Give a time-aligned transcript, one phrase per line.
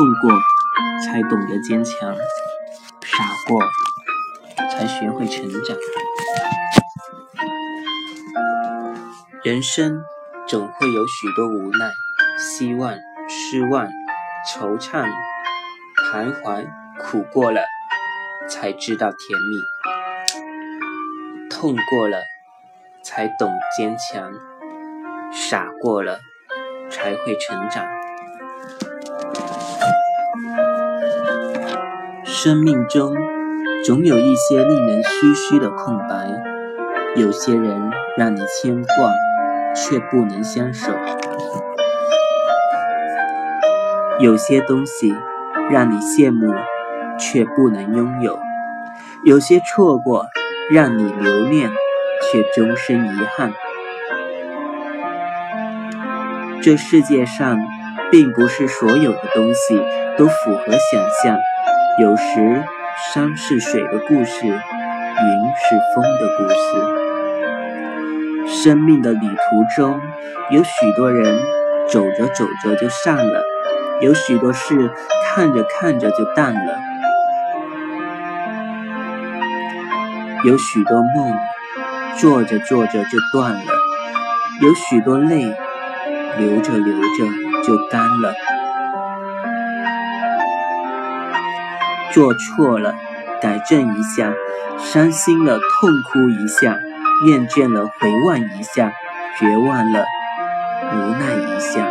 [0.00, 0.32] 痛过
[1.04, 2.16] 才懂得坚强，
[3.02, 3.60] 傻过
[4.56, 5.76] 才学会成长。
[9.44, 10.02] 人生
[10.48, 11.90] 总会有许多无奈、
[12.38, 12.94] 希望、
[13.28, 13.88] 失望、
[14.48, 15.06] 惆怅、
[16.10, 16.66] 徘徊，
[16.98, 17.60] 苦过了
[18.48, 19.58] 才知道甜蜜，
[21.50, 22.22] 痛过了
[23.02, 24.32] 才懂坚强，
[25.30, 26.20] 傻过了
[26.88, 27.86] 才会成长。
[32.42, 33.14] 生命中
[33.84, 36.26] 总有一些令人唏嘘的空白，
[37.14, 39.12] 有些人让你牵挂，
[39.74, 40.90] 却不能相守；
[44.20, 45.14] 有些东西
[45.70, 46.54] 让你羡慕，
[47.18, 48.38] 却不能拥有；
[49.22, 50.24] 有些错过
[50.70, 51.70] 让你留恋，
[52.32, 53.52] 却终身遗憾。
[56.62, 57.58] 这世界上，
[58.10, 59.78] 并不是所有的东西
[60.16, 61.36] 都符合想象。
[62.00, 62.64] 有时，
[63.12, 64.56] 山是水的故事，云是
[65.94, 66.56] 风的故事。
[68.48, 70.00] 生命的旅途中，
[70.48, 71.38] 有许多人
[71.90, 73.44] 走着走着就散了，
[74.00, 74.90] 有许多事
[75.26, 76.78] 看着看着就淡了，
[80.46, 81.36] 有许多梦
[82.16, 83.60] 做着做着就断了，
[84.62, 85.54] 有许多泪
[86.38, 87.26] 流着流着
[87.62, 88.34] 就干了。
[92.12, 92.94] 做错了，
[93.40, 94.32] 改正一下；
[94.78, 96.76] 伤心了，痛哭一下；
[97.26, 98.90] 厌倦了，回望一下；
[99.38, 100.04] 绝望了，
[100.92, 101.88] 无奈一下。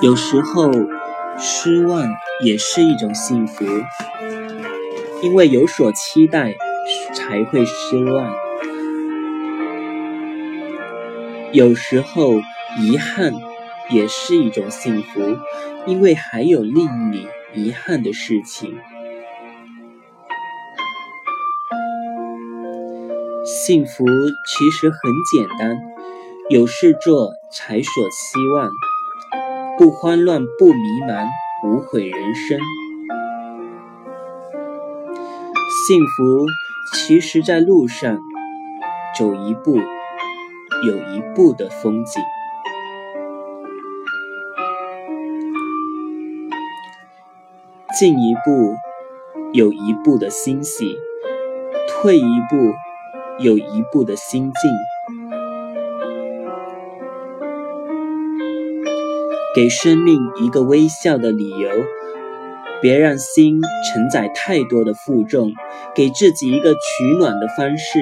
[0.00, 0.70] 有时候，
[1.38, 2.06] 失望
[2.42, 3.64] 也是一种幸福，
[5.22, 6.54] 因为有所期待，
[7.14, 8.32] 才会失望。
[11.52, 12.40] 有时候，
[12.78, 13.32] 遗憾
[13.90, 15.20] 也是一种幸福。
[15.86, 18.74] 因为还有令你遗憾的事情。
[23.44, 24.06] 幸福
[24.46, 24.98] 其实很
[25.30, 25.78] 简单，
[26.48, 28.70] 有事做才所希望，
[29.76, 31.28] 不慌乱不迷茫，
[31.66, 32.58] 无悔人生。
[35.86, 36.46] 幸福
[36.94, 38.18] 其实在路上，
[39.18, 42.22] 走一步有一步的风景。
[47.96, 48.74] 进一步
[49.52, 50.98] 有一步的欣喜，
[51.88, 52.74] 退一步
[53.38, 54.70] 有一步的心境。
[59.54, 61.70] 给生命一个微笑的理由，
[62.82, 65.52] 别让心承载太多的负重。
[65.94, 68.00] 给自己一个取暖的方式，